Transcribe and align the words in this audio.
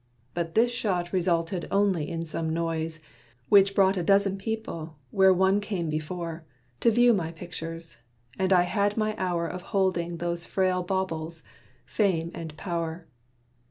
But 0.33 0.55
this 0.55 0.71
shot 0.71 1.13
Resulted 1.13 1.67
only 1.69 2.09
in 2.09 2.25
some 2.25 2.49
noise, 2.49 3.01
which 3.49 3.75
brought 3.75 3.97
A 3.97 4.01
dozen 4.03 4.35
people, 4.35 4.95
where 5.11 5.31
one 5.31 5.61
came 5.61 5.91
before 5.91 6.43
To 6.79 6.89
view 6.89 7.13
my 7.13 7.31
pictures; 7.31 7.97
and 8.39 8.51
I 8.51 8.63
had 8.63 8.97
my 8.97 9.15
hour 9.19 9.45
Of 9.47 9.61
holding 9.77 10.17
those 10.17 10.43
frail 10.43 10.81
baubles, 10.81 11.43
Fame 11.85 12.31
and 12.33 12.57
Pow'r. 12.57 13.05